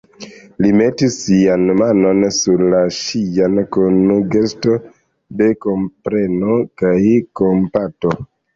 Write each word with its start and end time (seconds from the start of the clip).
Li 0.63 0.69
metis 0.77 1.17
sian 1.25 1.65
manon 1.81 2.25
sur 2.37 2.63
la 2.75 2.79
ŝian 3.01 3.61
kun 3.77 4.01
gesto 4.33 4.75
de 5.43 5.53
kompreno 5.69 6.59
kaj 6.83 6.99
kompato. 7.45 8.17